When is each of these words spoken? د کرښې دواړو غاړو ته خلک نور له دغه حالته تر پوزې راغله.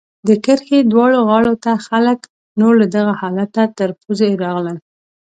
د 0.27 0.29
کرښې 0.45 0.79
دواړو 0.91 1.17
غاړو 1.29 1.53
ته 1.63 1.71
خلک 1.87 2.19
نور 2.59 2.73
له 2.81 2.87
دغه 2.95 3.13
حالته 3.21 3.61
تر 3.77 3.89
پوزې 4.01 4.29
راغله. 4.43 4.73